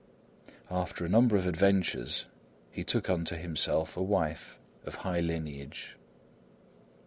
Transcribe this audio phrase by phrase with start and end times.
[0.71, 2.25] After a number of adventures
[2.71, 5.95] he took unto himself a wife of high lineage.